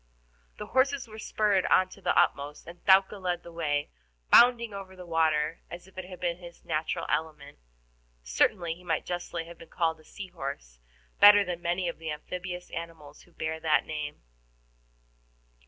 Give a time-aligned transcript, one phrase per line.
[0.57, 3.91] The horses were spurred on to the utmost, and Thaouka led the way,
[4.31, 7.59] bounding over the water as if it had been his natural element.
[8.23, 10.79] Certainly he might justly have been called a sea horse
[11.19, 14.23] better than many of the amphibious animals who bear that name.